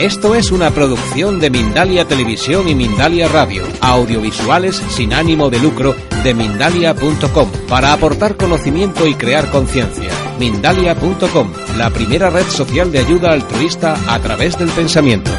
[0.00, 5.94] Esto es una producción de Mindalia Televisión y Mindalia Radio, audiovisuales sin ánimo de lucro
[6.24, 10.10] de mindalia.com, para aportar conocimiento y crear conciencia.
[10.38, 15.30] Mindalia.com, la primera red social de ayuda altruista a través del pensamiento.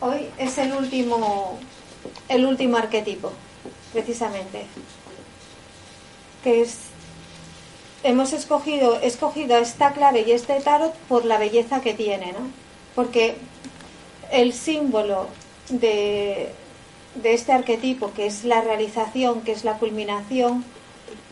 [0.00, 1.58] Hoy es el último,
[2.28, 3.32] el último arquetipo,
[3.94, 4.66] precisamente,
[6.44, 6.91] que es
[8.04, 12.50] hemos escogido, escogido esta clave y este tarot por la belleza que tiene, ¿no?
[12.94, 13.36] Porque
[14.30, 15.28] el símbolo
[15.68, 16.50] de,
[17.22, 20.64] este arquetipo, que es la realización, que es la culminación,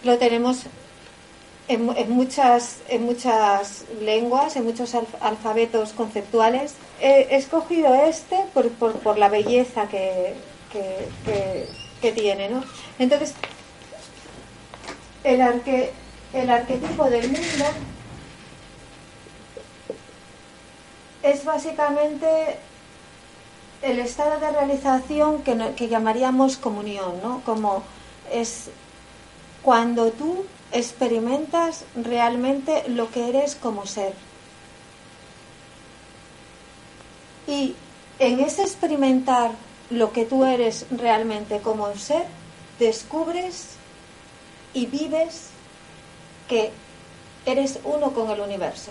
[0.05, 0.64] lo tenemos
[1.69, 6.75] en, muchas, en muchas lenguas, en muchos alfabetos conceptuales.
[7.00, 10.34] He escogido este por, la belleza que,
[10.73, 11.66] que,
[12.00, 12.64] que, tiene, ¿no?
[12.98, 13.34] Entonces,
[15.25, 15.92] el, arque,
[16.33, 17.65] el arquetipo del mundo
[21.23, 22.59] es básicamente
[23.83, 27.42] el estado de realización que, llamaríamos comunión, ¿no?
[27.45, 27.83] Como
[28.31, 28.70] es
[29.62, 34.15] cuando tú experimentas realmente lo que eres como ser.
[37.47, 37.75] Y
[38.19, 39.53] en ese experimentar
[39.91, 42.25] lo que tú eres realmente como ser,
[42.78, 43.70] descubres
[44.72, 45.50] y vives
[46.51, 46.73] que
[47.47, 48.91] eres uno con el universo.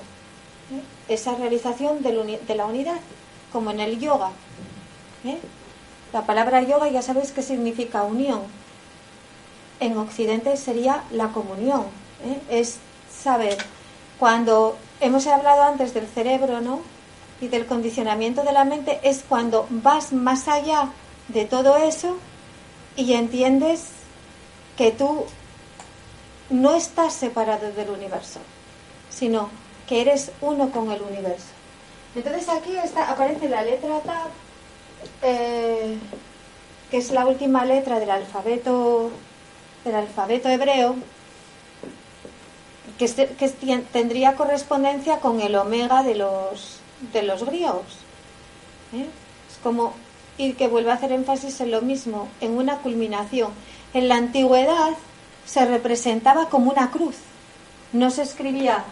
[0.72, 1.14] ¿eh?
[1.14, 3.00] Esa realización de la unidad,
[3.52, 4.32] como en el yoga.
[5.26, 5.38] ¿eh?
[6.14, 8.44] La palabra yoga ya sabéis qué significa unión.
[9.82, 11.84] En Occidente sería la comunión.
[12.24, 12.40] ¿eh?
[12.50, 12.78] Es
[13.14, 13.58] saber,
[14.18, 16.80] cuando hemos hablado antes del cerebro, ¿no?
[17.42, 20.90] Y del condicionamiento de la mente, es cuando vas más allá
[21.28, 22.18] de todo eso
[22.96, 23.90] y entiendes
[24.78, 25.26] que tú
[26.50, 28.40] no estás separado del universo,
[29.10, 29.50] sino
[29.88, 31.48] que eres uno con el universo.
[32.16, 34.30] Entonces aquí está, aparece la letra Tab,
[35.22, 35.98] eh,
[36.90, 39.12] que es la última letra del alfabeto
[39.86, 40.96] del alfabeto hebreo,
[42.98, 43.08] que,
[43.94, 46.80] tendría correspondencia con el omega de los
[47.14, 47.86] de los griegos.
[48.94, 49.06] ¿eh?
[49.50, 49.94] Es como
[50.38, 53.52] y que vuelve a hacer énfasis en lo mismo, en una culminación.
[53.94, 54.94] En la antigüedad
[55.50, 57.16] se representaba como una cruz.
[57.92, 58.84] No se escribía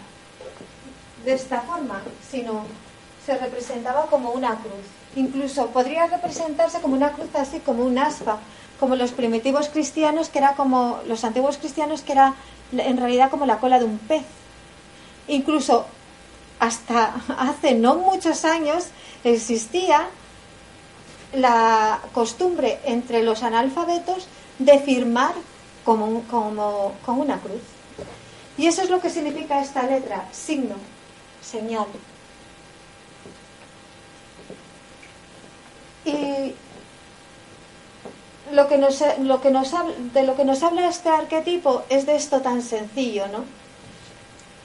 [1.24, 2.64] de esta forma, sino
[3.24, 4.86] se representaba como una cruz.
[5.14, 8.38] Incluso podría representarse como una cruz así, como un aspa,
[8.80, 12.34] como los primitivos cristianos, que era como los antiguos cristianos, que era
[12.72, 14.24] en realidad como la cola de un pez.
[15.28, 15.86] Incluso
[16.58, 18.86] hasta hace no muchos años
[19.22, 20.08] existía
[21.32, 24.26] la costumbre entre los analfabetos
[24.58, 25.34] de firmar
[25.88, 27.62] como, como, como una cruz.
[28.58, 30.74] Y eso es lo que significa esta letra, signo,
[31.40, 31.86] señal.
[36.04, 36.52] Y
[38.52, 39.72] lo que nos, lo que nos,
[40.12, 43.46] de lo que nos habla este arquetipo es de esto tan sencillo, ¿no?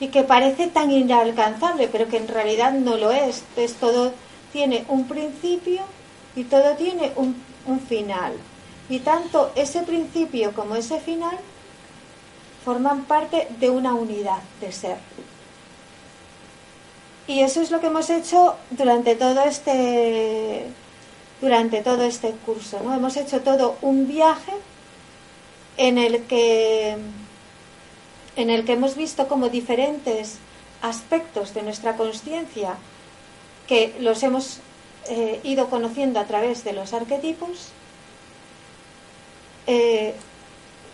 [0.02, 3.44] Y que parece tan inalcanzable, pero que en realidad no lo es.
[3.56, 4.12] Es todo
[4.52, 5.84] tiene un principio
[6.36, 8.34] y todo tiene un, un final.
[8.90, 11.38] Y tanto ese principio como ese final
[12.64, 14.98] forman parte de una unidad de ser.
[17.28, 20.68] Y eso es lo que hemos hecho durante todo este
[21.42, 22.94] durante todo este curso, ¿no?
[22.94, 24.54] Hemos hecho todo un viaje
[25.78, 26.98] en el que
[28.36, 30.38] en el que hemos visto como diferentes
[30.82, 32.76] aspectos de nuestra conciencia
[33.68, 34.60] que los hemos
[35.10, 37.70] eh, ido conociendo a través de los arquetipos
[39.68, 40.14] eh,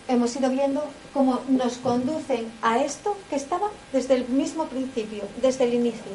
[0.08, 5.64] hemos ido viendo cómo nos conducen a esto que estaba desde el mismo principio, desde
[5.64, 6.12] el inicio.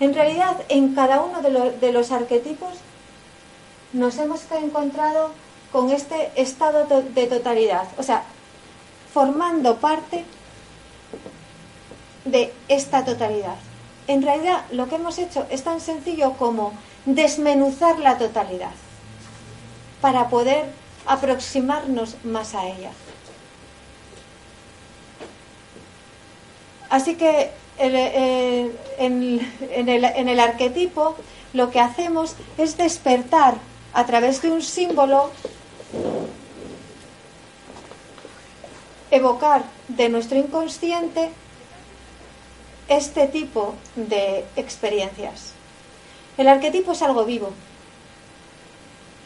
[0.00, 2.72] En realidad, en cada uno de, los arquetipos
[3.92, 5.30] nos hemos encontrado
[5.70, 8.24] con este estado de totalidad, o sea,
[9.12, 10.24] formando parte
[12.24, 13.56] de esta totalidad.
[14.08, 16.72] En realidad, lo que hemos hecho es tan sencillo como
[17.06, 18.72] desmenuzar la totalidad
[20.02, 20.66] para poder
[21.06, 22.90] aproximarnos más a ella.
[26.90, 31.16] Así que eh, en, el, arquetipo
[31.54, 33.54] lo que hacemos es despertar
[33.94, 35.30] a través de un símbolo,
[39.10, 41.30] evocar de nuestro inconsciente
[42.88, 45.52] este tipo de experiencias.
[46.36, 47.52] El arquetipo es algo vivo,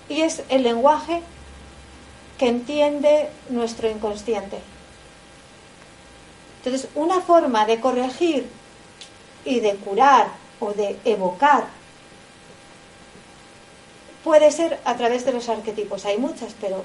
[0.08, 1.22] y es el lenguaje
[2.38, 4.58] que entiende nuestro inconsciente.
[6.58, 8.48] Entonces, una forma de corregir
[9.44, 10.28] y de curar
[10.60, 11.66] o de evocar
[14.24, 16.04] puede ser a través de los arquetipos.
[16.04, 16.82] Hay muchas, pero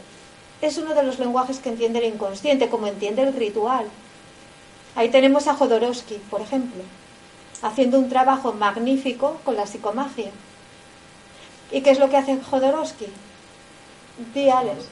[0.61, 3.87] es uno de los lenguajes que entiende el inconsciente, como entiende el ritual.
[4.95, 6.83] Ahí tenemos a Jodorowsky, por ejemplo,
[7.63, 10.29] haciendo un trabajo magnífico con la psicomagia.
[11.71, 13.07] ¿Y qué es lo que hace Jodorowsky?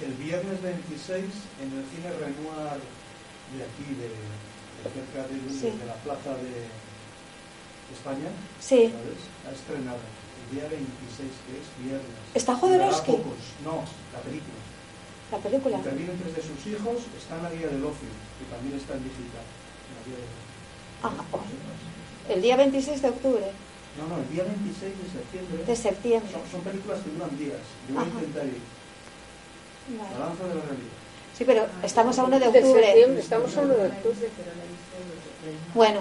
[0.02, 1.26] El viernes 26
[1.62, 2.80] en el cine Renoir
[3.52, 4.10] de aquí, de,
[4.90, 6.70] cerca de, la plaza de
[7.92, 8.30] España,
[8.60, 8.94] sí.
[9.46, 12.16] ha estrenado el día 26, que es viernes.
[12.34, 13.12] ¿Está Jodorowsky?
[13.66, 13.84] No,
[14.14, 14.60] la película.
[15.32, 15.78] La película.
[15.78, 18.10] Intervienen tres de sus hijos, está en la guía del ocio,
[18.40, 19.46] que también está en digital.
[21.04, 21.12] Ah,
[22.30, 23.52] el día 26 de octubre.
[23.98, 25.64] No, no, el día 26 de septiembre.
[25.66, 26.32] De septiembre.
[26.52, 27.60] Son, películas que duran días.
[27.88, 28.62] Yo voy a intentar ir.
[29.98, 31.00] La danza de la realidad.
[31.38, 32.82] Sí, pero estamos a 1 de octubre.
[32.82, 34.30] De septiembre, estamos a 1 de octubre.
[35.74, 36.00] Bueno.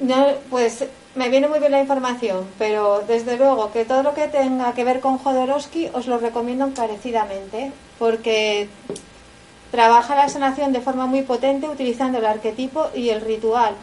[0.00, 4.28] No, pues me viene muy bien la información, pero desde luego que todo lo que
[4.28, 8.68] tenga que ver con Jodorowsky os lo recomiendo encarecidamente, porque
[9.70, 13.74] trabaja la sanación de forma muy potente utilizando el arquetipo y el ritual,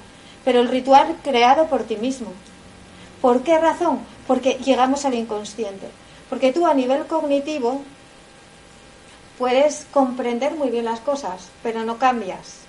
[0.46, 2.32] pero el ritual creado por ti mismo.
[3.22, 4.00] ¿Por qué razón?
[4.28, 5.88] Porque llegamos al inconsciente.
[6.30, 7.82] Porque tú a nivel cognitivo
[9.38, 12.60] puedes comprender muy bien las cosas, pero no cambias.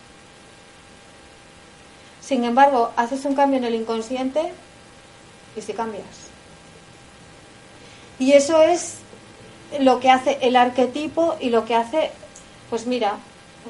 [2.20, 4.52] Sin embargo, haces un cambio en el inconsciente
[5.56, 6.04] y si cambias.
[8.18, 8.96] Y eso es
[9.80, 12.12] lo que hace el arquetipo y lo que hace,
[12.70, 13.18] pues mira,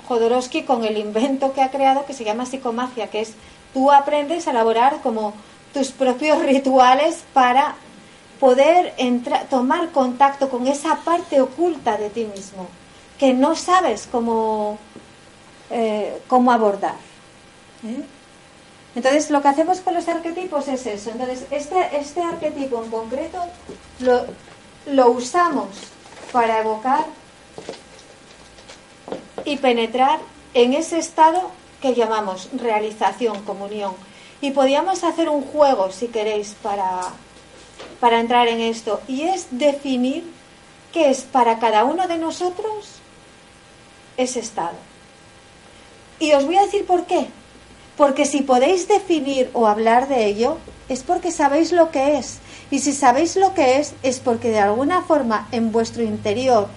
[0.07, 3.35] Jodorowsky con el invento que ha creado que se llama psicomagia, que es
[3.73, 5.35] tú aprendes a elaborar como
[5.73, 7.77] tus propios rituales para
[8.41, 8.95] poder
[9.51, 12.69] tomar contacto con esa parte oculta de ti mismo
[13.19, 14.79] que no sabes cómo,
[15.71, 16.97] eh, cómo abordar.
[17.85, 18.03] ¿eh?
[18.95, 21.11] Entonces, lo que hacemos con los arquetipos es eso.
[21.11, 23.39] Entonces, este, este arquetipo en concreto
[24.01, 24.25] lo,
[24.87, 25.69] lo usamos
[26.33, 27.05] para evocar
[29.45, 30.21] y penetrar
[30.55, 31.51] en ese estado
[31.81, 33.93] que llamamos realización, comunión.
[34.41, 37.03] Y podíamos hacer un juego, si queréis, para,
[38.01, 39.01] para entrar en esto.
[39.09, 40.25] Y es definir
[40.93, 43.01] qué es para cada uno de nosotros
[44.17, 44.77] ese estado.
[46.19, 47.27] Y os voy a decir por qué.
[47.97, 50.59] Porque si podéis definir o hablar de ello,
[50.89, 52.39] es porque sabéis lo que es.
[52.71, 56.69] Y si sabéis lo que es, es porque de alguna forma en vuestro interior,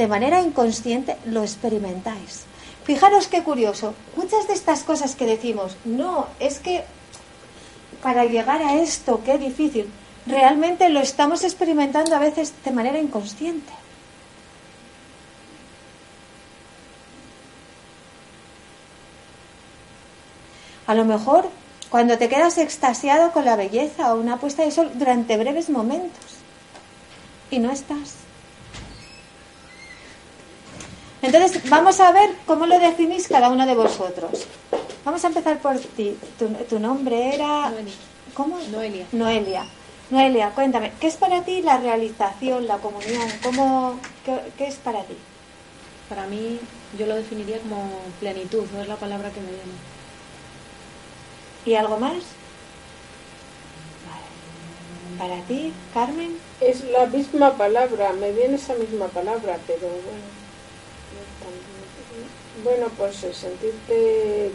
[0.00, 2.44] de manera inconsciente, lo experimentáis.
[2.84, 3.92] Fijaros qué curioso.
[4.16, 6.84] Muchas de estas cosas que decimos, no, es que
[8.02, 9.90] para llegar a esto, qué difícil,
[10.24, 13.74] realmente lo estamos experimentando a veces de manera inconsciente.
[20.86, 21.50] A lo mejor
[21.90, 26.38] cuando te quedas extasiado con la belleza o una puesta de sol durante breves momentos
[27.50, 28.29] y no estás.
[31.22, 34.46] Entonces, vamos a ver cómo lo definís cada uno de vosotros.
[35.04, 36.16] Vamos a empezar por ti.
[36.68, 37.72] Tu, nombre era...
[38.34, 38.58] ¿Cómo?
[38.70, 39.06] Noelia.
[39.12, 39.66] Noelia.
[40.10, 43.28] Noelia, cuéntame, ¿qué es para ti la realización, la comunión?
[43.44, 45.14] ¿Cómo, qué, qué, es para ti?
[46.08, 46.58] Para mí,
[46.98, 47.88] yo lo definiría como
[48.18, 49.78] plenitud, no es la palabra que me viene.
[51.64, 52.16] ¿Y algo más?
[55.16, 56.38] Para ti, Carmen.
[56.60, 60.39] Es la misma palabra, me viene esa misma palabra, pero bueno.
[62.64, 64.50] Bueno, pues sentirte.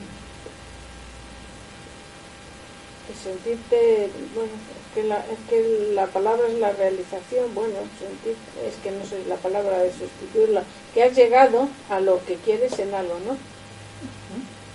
[3.24, 4.10] Sentirte.
[4.34, 7.54] Bueno, es que, la, es que la palabra es la realización.
[7.54, 8.36] Bueno, sentir,
[8.66, 10.64] es que no sé la palabra de sustituirla.
[10.94, 13.38] Que has llegado a lo que quieres en algo, ¿no?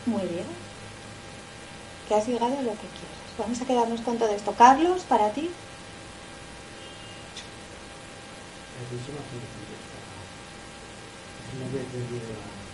[0.06, 0.46] Muy bien
[2.10, 3.38] que has llegado a lo que quieres.
[3.38, 4.52] Vamos a quedarnos con todo esto.
[4.58, 5.48] Carlos, para ti.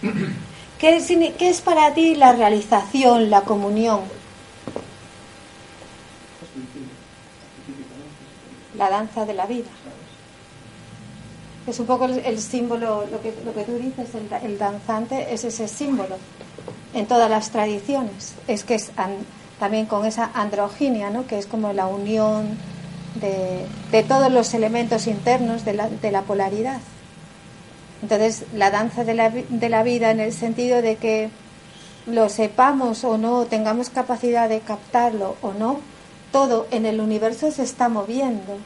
[0.78, 4.00] ¿Qué es, ¿Qué es para ti la realización, la comunión?
[8.76, 9.70] La danza de la vida.
[11.66, 15.44] Es un poco el, símbolo, lo que, lo que tú dices, el, el danzante es
[15.44, 16.16] ese símbolo
[16.94, 18.34] en todas las tradiciones.
[18.46, 18.90] Es que es
[19.58, 21.26] también con esa androginia, ¿no?
[21.26, 22.56] que es como la unión
[23.20, 26.80] de, de todos los elementos internos de la, de la, polaridad.
[28.02, 31.30] Entonces, la danza de la, de la vida en el sentido de que
[32.06, 35.80] lo sepamos o no, tengamos capacidad de captarlo o no,
[36.30, 38.58] todo en el universo se está moviendo,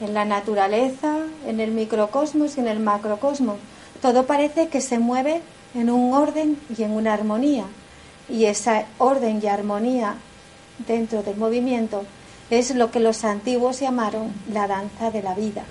[0.00, 1.16] en la naturaleza,
[1.46, 3.56] en el microcosmos y en el macrocosmos.
[4.02, 5.40] Todo parece que se mueve
[5.74, 7.64] en un orden y en una armonía.
[8.28, 10.16] y esa orden y armonía
[10.86, 12.04] dentro del movimiento
[12.50, 15.64] es lo que los antiguos llamaron la danza de la vida,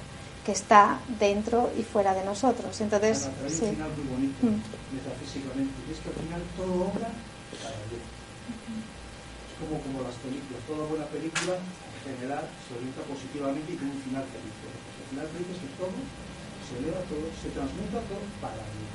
[0.45, 2.69] que está dentro y fuera de nosotros.
[2.79, 3.73] Entonces, sí.
[3.73, 4.61] final muy bonito, mm.
[4.93, 8.05] metafísicamente, y es que al final todo obra para Dios.
[8.05, 13.97] Es como, como las películas, toda buena película en general se orienta positivamente y tiene
[13.97, 14.53] un final feliz.
[14.53, 15.97] el final feliz es que todo
[16.65, 18.93] se eleva, todo se transmuta todo para Dios.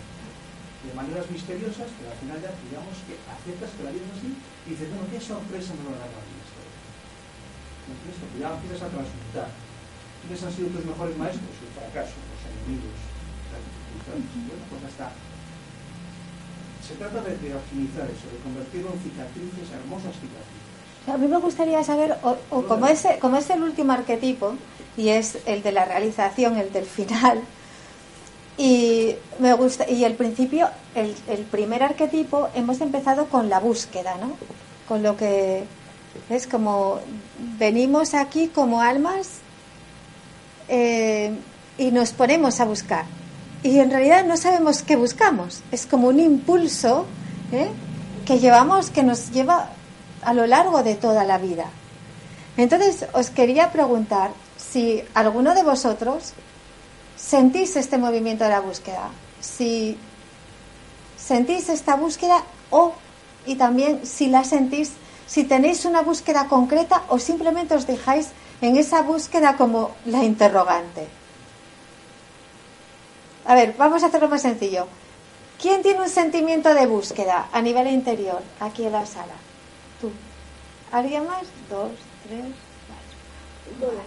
[0.81, 4.31] De maneras misteriosas, pero al final ya digamos que aceptas que la vida es así
[4.33, 6.41] y dices, bueno, qué sorpresa me va a dar la vida
[8.39, 9.51] ya empiezas a transmutar.
[10.23, 11.51] ¿Quiénes han sido tus mejores maestros?
[11.51, 12.97] El fracaso, los enemigos,
[13.51, 14.25] las dificultades.
[14.47, 15.09] Bueno, pues está.
[16.87, 20.71] Se trata de, de optimizar eso, de convertirlo en cicatrices, hermosas cicatrices.
[21.07, 24.55] A mí me gustaría saber, o, como, es, como es el último arquetipo,
[24.97, 27.41] y es el de la realización, el del final,
[28.59, 34.17] y me gusta, y el principio, el, el primer arquetipo, hemos empezado con la búsqueda,
[34.21, 34.37] ¿no?
[34.87, 35.65] Con lo que
[36.29, 37.01] es como
[37.59, 39.40] venimos aquí como almas
[40.71, 41.33] eh,
[41.77, 43.05] y nos ponemos a buscar.
[43.63, 45.63] Y en realidad no sabemos qué buscamos.
[45.71, 47.05] Es como un impulso
[47.53, 47.69] ¿eh?
[48.25, 49.71] que llevamos, que nos lleva
[50.23, 51.67] a lo largo de toda la vida.
[52.57, 56.33] Entonces os quería preguntar si alguno de vosotros
[57.17, 59.11] sentís este movimiento de la búsqueda,
[59.41, 59.99] si
[61.17, 62.95] sentís esta búsqueda o
[63.47, 64.93] y también si la sentís
[65.27, 68.29] si tenéis una búsqueda concreta o simplemente os dejáis
[68.61, 71.09] en esa búsqueda como la interrogante.
[73.47, 74.87] A ver, vamos a hacerlo más sencillo.
[75.61, 79.35] ¿Quién tiene un sentimiento de búsqueda a nivel interior aquí en la sala?
[80.01, 80.11] Tú.
[80.93, 81.43] ¿Alguien más?
[81.69, 81.91] Dos,
[82.27, 82.45] tres,
[83.79, 84.01] cuatro.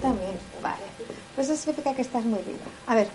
[0.00, 0.82] También, vale.
[1.34, 2.58] Pues eso significa que estás muy viva.
[2.86, 3.08] A ver,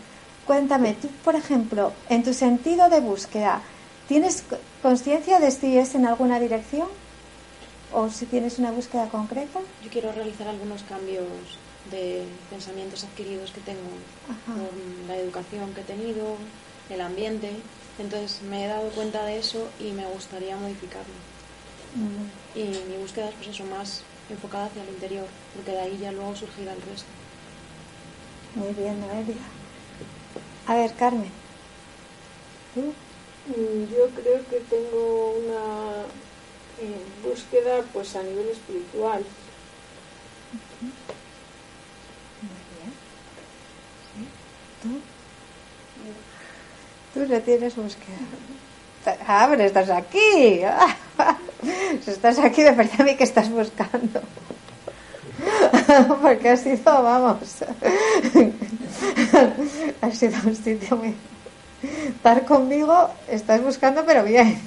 [0.46, 3.62] cuéntame, tú, por ejemplo, en tu sentido de búsqueda,
[4.08, 4.44] ¿tienes
[4.82, 6.88] conciencia de si es en alguna dirección?
[7.94, 9.60] O si tienes una búsqueda concreta.
[9.84, 11.28] Yo quiero realizar algunos cambios
[11.92, 13.90] de pensamientos adquiridos que tengo
[14.46, 16.36] con la educación que he tenido,
[16.90, 17.52] el ambiente.
[18.00, 21.14] Entonces me he dado cuenta de eso y me gustaría modificarlo.
[22.54, 25.26] Y mi búsqueda es pues eso, más enfocada hacia el interior,
[25.56, 27.08] porque de ahí ya luego surgirá el resto.
[28.56, 29.36] Muy bien, Noelia.
[30.68, 31.32] A ver, Carmen.
[32.76, 32.94] ¿Tú?
[33.48, 36.06] Mm, yo creo que tengo una
[37.24, 39.24] búsqueda pues a nivel espiritual.
[44.84, 44.90] ¿Tú?
[47.14, 48.18] Tú tienes búsqueda.
[49.26, 50.62] Ah, pero estás aquí.
[52.06, 54.22] Si estás aquí, de verdad a mí que estás buscando.
[56.22, 57.38] Porque ha sido, vamos,
[60.02, 61.16] ha sido un sitio muy...
[62.08, 64.62] Estar conmigo, estás buscando, pero bien.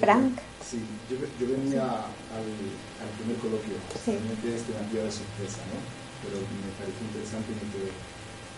[0.00, 0.38] Frank.
[0.60, 2.48] Sí, yo, yo venía al,
[2.98, 4.18] al, primer coloquio, sí.
[4.18, 5.78] realmente este me de sorpresa, ¿no?
[6.26, 7.90] Pero me pareció interesante y me quedé.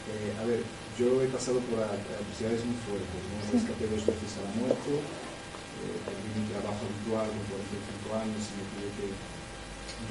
[0.08, 0.64] Eh, a ver,
[0.96, 3.38] yo he pasado por adversidades muy fuertes, ¿no?
[3.44, 3.60] Sí.
[3.60, 8.52] Escapé dos veces a la muerte, eh, perdí mi trabajo habitual con 45 años y
[8.56, 9.08] me tuve que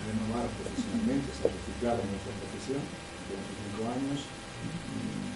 [0.05, 4.19] renovar profesionalmente, o sea, reciclar en nuestra profesión, 25 años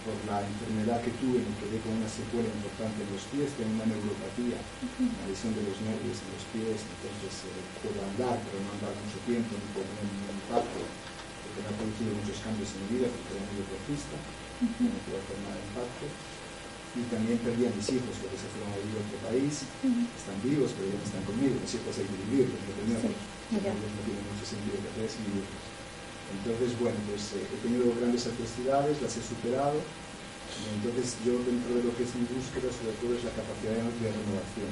[0.01, 3.77] por la enfermedad que tuve, me quedé con una secuela importante en los pies, tengo
[3.77, 4.57] una neuropatía,
[4.97, 8.93] una lesión de los nervios en los pies, entonces eh, puedo andar, pero no andar
[8.97, 12.87] mucho tiempo, ni puedo tener ningún impacto, porque me ha producido muchos cambios en mi
[12.97, 16.05] vida, porque era muy deportista, no puedo hacer nada de impacto.
[16.91, 20.37] Y también perdí a mis hijos, porque se fueron a vivir a otro país, están
[20.43, 24.21] vivos, pero ya no están conmigo, mis hijos hay que vivirlos, no tenerlos, no tiene
[24.27, 25.70] mucho sentido que hacer sin vivirlos.
[26.31, 29.77] Entonces, bueno, pues eh, he tenido grandes adversidades, las he superado.
[30.79, 34.07] Entonces, yo dentro de lo que es mi búsqueda, sobre todo es la capacidad de
[34.11, 34.71] renovación.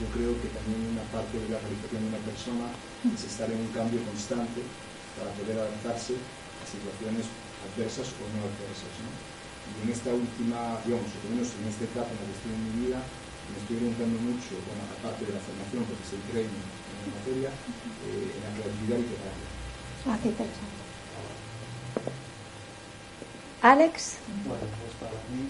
[0.00, 2.66] Yo creo que también una parte de la realización de una persona
[3.04, 4.64] es estar en un cambio constante
[5.20, 7.28] para poder adaptarse a situaciones
[7.68, 8.92] adversas o no adversas.
[8.96, 12.64] Y en esta última, digamos, lo menos en esta etapa en la que estoy en
[12.64, 16.96] mi vida, me estoy orientando mucho, bueno, aparte de la formación, porque soy training en
[16.96, 19.59] la materia, eh, en la creatividad literaria.
[20.04, 20.80] Qué interesante.
[23.62, 24.16] Alex.
[24.46, 25.44] Bueno, pues para mí,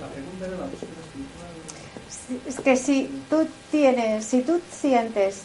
[0.00, 1.52] la pregunta era la espiritual.
[2.48, 5.42] es que si tú tienes, si tú sientes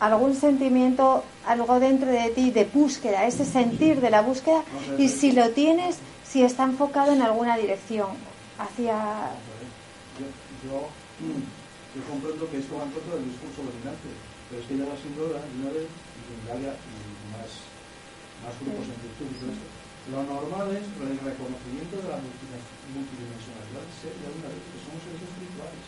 [0.00, 4.64] algún sentimiento, algo dentro de ti de búsqueda, ese sentir de la búsqueda,
[4.98, 8.08] y si lo tienes, si está enfocado en alguna dirección,
[8.58, 8.96] hacia...
[10.18, 10.26] Yo,
[10.68, 10.88] yo,
[11.94, 14.08] yo comprendo que esto va en contra del discurso dominante,
[14.50, 17.50] pero es que ya la de una vez, y más
[18.42, 19.68] más grupos en virtud todo esto.
[20.12, 25.00] Lo normal es el reconocimiento de la multidimensionalidad de ser de una vez que somos
[25.00, 25.84] seres espirituales.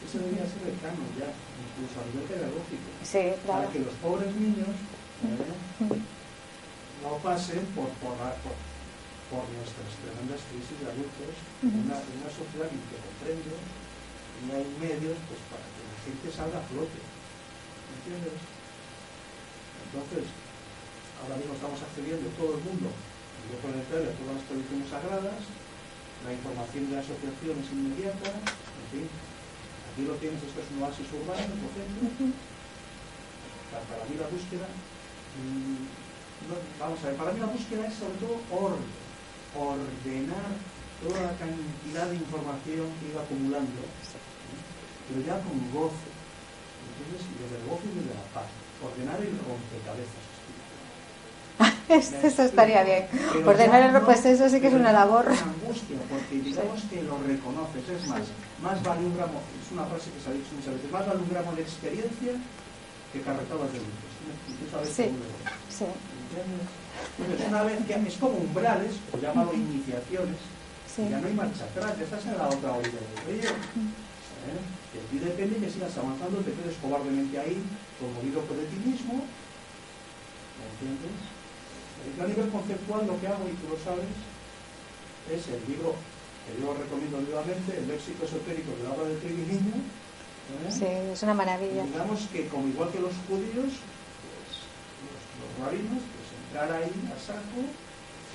[0.00, 2.88] Eso debería ser el canon ya, incluso a nivel pedagógico.
[3.04, 3.68] Sí, claro.
[3.68, 6.00] Para que los pobres niños ¿eh?
[7.04, 8.56] no pasen por, por, por,
[9.28, 13.52] por, nuestras tremendas crisis de adultos en una, una sociedad que comprende
[14.40, 17.00] y hay medios pues, para que la gente salga a flote.
[18.00, 18.40] ¿Entiendes?
[19.84, 20.24] Entonces,
[21.22, 25.40] ahora mismo estamos accediendo todo el mundo, yo planetario, a todas las tradiciones sagradas,
[26.24, 30.80] la información de la asociación es inmediata, en fin, aquí lo tienes, esto es un
[30.84, 32.04] oasis urbano, por ejemplo,
[33.72, 34.68] para, mí la búsqueda,
[35.36, 35.84] mmm,
[36.48, 38.88] no, vamos a ver, para mí la búsqueda es sobre todo orden,
[39.52, 40.52] ordenar
[41.04, 43.80] toda la cantidad de información que iba acumulando,
[45.08, 46.08] pero ya con gozo,
[46.86, 47.24] ¿entiendes?
[47.40, 48.48] Desde el gozo y desde la paz,
[48.78, 50.29] ordenar el rompecabezas
[51.90, 53.06] eso estaría bien.
[53.44, 55.30] Ordenar el pues eso sí que es una labor.
[55.30, 57.88] Es angustia, porque digamos que lo reconoces.
[57.88, 58.22] Es más,
[58.62, 61.20] más vale un gramo, es una frase que se ha dicho muchas veces, más vale
[61.20, 62.32] un gramo de experiencia
[63.12, 64.10] que carretadas de luces.
[64.94, 65.10] Sí.
[65.68, 65.84] sí.
[67.18, 70.36] Entonces, una vez que es como umbrales, o llámalo iniciaciones,
[70.96, 73.50] ya no hay marcha atrás, ya estás en la otra orilla del río.
[73.50, 74.60] ¿Eh?
[74.94, 77.62] De ti depende que sigas avanzando, te quedes cobardemente ahí,
[77.98, 79.24] conmovido por el ti mismo.
[80.58, 81.39] ¿Me entiendes?
[82.16, 84.08] Yo a nivel conceptual lo que hago, y tú lo sabes,
[85.30, 85.94] es el libro
[86.46, 89.76] que yo recomiendo vivamente, el léxico esotérico de la obra del Triguiliño.
[89.76, 90.70] ¿eh?
[90.72, 91.84] Sí, es una maravilla.
[91.84, 94.50] digamos que como igual que los judíos, pues,
[95.04, 97.62] los, los rabinos, pues entrar ahí a saco,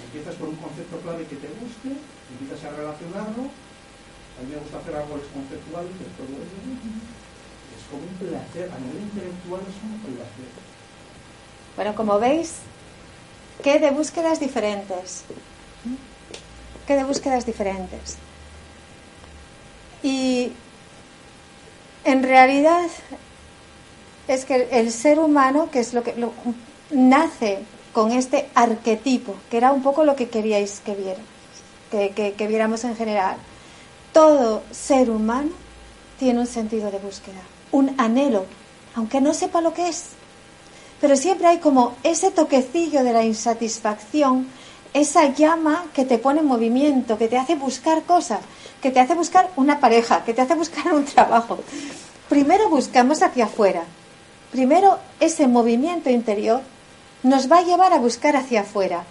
[0.06, 2.00] empiezas por un concepto clave que te guste,
[2.40, 3.50] empiezas a relacionarlo.
[3.50, 6.56] A mí me gusta hacer árboles conceptuales de todo eso.
[6.60, 10.52] Es como un placer, a nivel intelectual es un placer.
[11.76, 12.64] Bueno, como veis,
[13.64, 15.24] que de búsquedas diferentes.
[16.88, 18.18] Que de búsquedas diferentes.
[20.04, 20.52] Y
[22.04, 22.86] en realidad
[24.28, 26.14] es que el ser humano, que es lo que
[26.92, 27.60] nace
[27.94, 31.28] con este arquetipo, que era un poco lo que queríais que viéramos,
[31.90, 33.38] que, que viéramos en general.
[34.14, 35.52] Todo ser humano
[36.20, 37.42] tiene un sentido de búsqueda,
[37.72, 38.46] un anhelo,
[38.96, 40.10] aunque no sepa lo que es
[41.02, 44.48] pero siempre hay como ese toquecillo de la insatisfacción,
[44.94, 48.40] esa llama que te pone en movimiento, que te hace buscar cosas,
[48.82, 51.60] que te hace buscar una pareja, que te hace buscar un trabajo.
[52.30, 53.84] Primero buscamos hacia afuera.
[54.52, 56.62] Primero ese movimiento interior
[57.24, 59.04] nos va a llevar a buscar hacia afuera.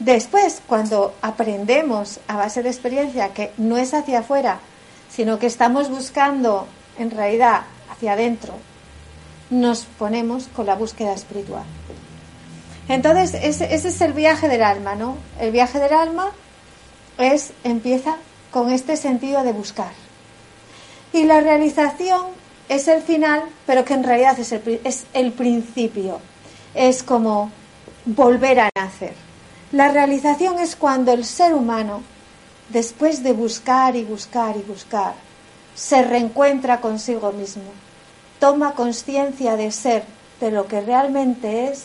[0.00, 4.58] Después, cuando aprendemos a base de experiencia que no es hacia afuera,
[5.08, 6.66] sino que estamos buscando
[6.98, 8.54] en realidad hacia adentro,
[9.54, 11.62] nos ponemos con la búsqueda espiritual.
[12.88, 15.16] Entonces, ese, es el viaje del alma, ¿no?
[15.40, 16.30] El viaje del alma
[17.18, 18.16] es, empieza
[18.50, 19.92] con este sentido de buscar.
[21.12, 22.26] Y la realización
[22.68, 26.20] es el final, pero que en realidad es el, es el principio.
[26.74, 27.50] Es como
[28.04, 29.14] volver a nacer.
[29.72, 32.02] La realización es cuando el ser humano,
[32.68, 35.14] después de buscar y buscar y buscar,
[35.74, 37.84] se reencuentra consigo mismo
[38.44, 40.04] toma conciencia de ser,
[40.38, 41.84] de lo que realmente es,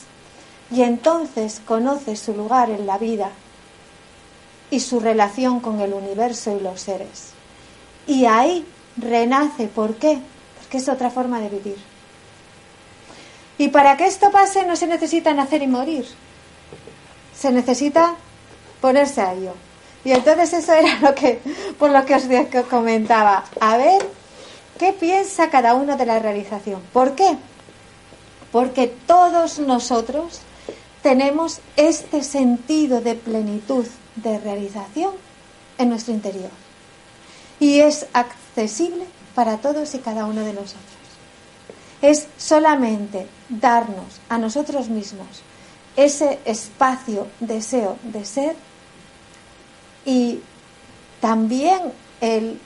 [0.69, 3.30] y entonces conoce su lugar en la vida
[4.69, 7.30] y su relación con el universo y los seres.
[8.08, 8.65] Y ahí
[8.98, 9.67] renace.
[9.67, 10.19] ¿Por qué?
[10.60, 11.78] Porque es otra forma de vivir.
[13.58, 16.06] Y para que esto pase no se necesita nacer y morir.
[17.34, 18.15] Se necesita
[18.82, 19.54] ponerse a ello.
[20.04, 21.39] Y entonces eso era lo que,
[21.80, 23.45] por lo que os comentaba.
[23.62, 24.18] A ver
[24.79, 26.81] ¿Qué piensa cada uno de la realización?
[26.93, 27.37] ¿Por qué?
[28.53, 30.39] Porque todos nosotros
[31.03, 35.13] tenemos este sentido de plenitud, de realización
[35.77, 36.49] en nuestro interior.
[37.59, 39.03] Y es accesible
[39.35, 40.79] para todos y cada uno de nosotros.
[42.01, 45.27] Es solamente darnos a nosotros mismos
[45.97, 48.55] ese espacio, deseo de ser
[50.05, 50.39] y
[51.19, 52.61] también el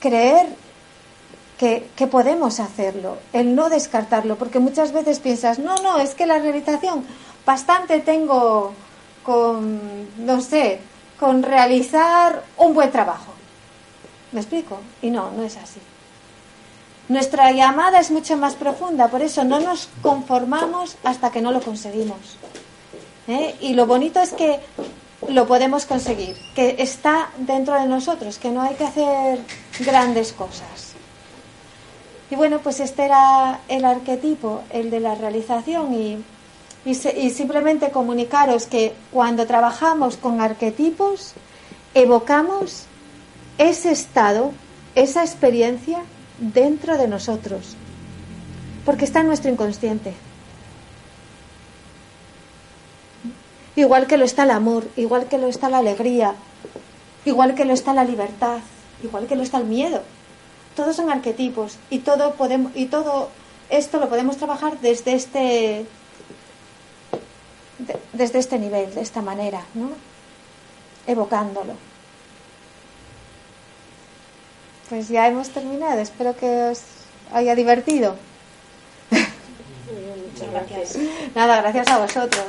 [0.00, 0.46] creer
[1.58, 6.38] que, podemos hacerlo, el no descartarlo, porque muchas veces piensas, no, no, es que la
[6.38, 7.04] realización,
[7.44, 8.72] bastante tengo
[9.24, 10.80] con, no sé,
[11.18, 13.32] con realizar un buen trabajo.
[14.30, 14.78] ¿Me explico?
[15.02, 15.80] Y no, no es así.
[17.08, 21.60] Nuestra llamada es mucho más profunda, por eso no nos conformamos hasta que no lo
[21.60, 22.36] conseguimos.
[23.26, 23.56] ¿eh?
[23.60, 24.60] Y lo bonito es que
[25.26, 29.40] lo podemos conseguir, que está dentro de nosotros, que no hay que hacer
[29.80, 30.87] grandes cosas.
[32.30, 36.24] Y bueno, pues este era el arquetipo, el de la realización y,
[37.30, 41.34] simplemente comunicaros que cuando trabajamos con arquetipos,
[41.94, 42.84] evocamos
[43.58, 44.52] ese estado,
[44.94, 46.02] esa experiencia
[46.38, 47.76] dentro de nosotros,
[48.84, 50.14] porque está en nuestro inconsciente.
[53.76, 56.34] Igual que lo está el amor, igual que lo está la alegría,
[57.24, 58.58] igual que lo está la libertad,
[59.02, 60.02] igual que lo está el miedo.
[60.78, 63.30] Todos son arquetipos y todo podemos y todo
[63.68, 65.84] esto lo podemos trabajar desde este
[68.12, 69.90] desde este nivel, de esta manera, ¿no?
[71.08, 71.72] Evocándolo.
[74.88, 76.80] Pues ya hemos terminado, espero que os
[77.32, 78.14] haya divertido.
[79.10, 80.96] Muchas gracias.
[81.34, 82.46] Nada, gracias a vosotros.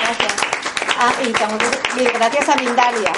[0.00, 0.32] Gracias.
[0.98, 3.12] Ah, y, gracias a Mindalia.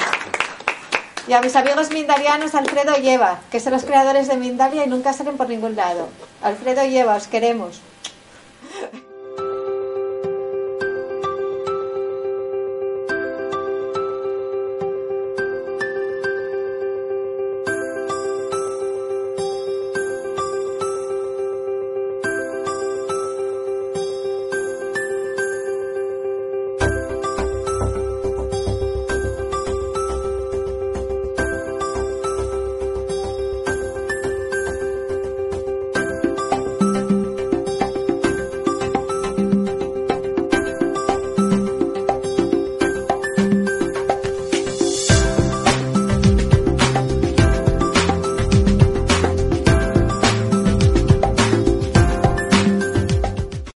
[1.28, 3.08] Y a mis amigos mindalianos, Alfredo y
[3.50, 6.08] que son los creadores de Mindalia y nunca salen por ningún lado.
[6.42, 7.80] Alfredo y os queremos.